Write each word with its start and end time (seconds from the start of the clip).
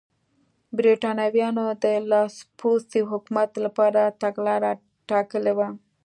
برېټانویانو 0.77 1.65
د 1.83 1.85
لاسپوڅي 2.09 3.01
حکومت 3.11 3.51
لپاره 3.65 4.01
تګلاره 4.21 4.71
ټاکلې 5.09 5.53
وه. 5.57 5.67